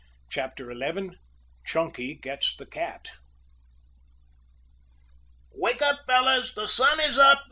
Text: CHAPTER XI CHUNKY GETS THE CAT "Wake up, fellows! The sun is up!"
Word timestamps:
CHAPTER 0.31 0.73
XI 0.73 1.09
CHUNKY 1.63 2.15
GETS 2.23 2.55
THE 2.55 2.65
CAT 2.65 3.11
"Wake 5.51 5.83
up, 5.83 6.07
fellows! 6.07 6.55
The 6.55 6.67
sun 6.67 6.99
is 7.01 7.19
up!" 7.19 7.39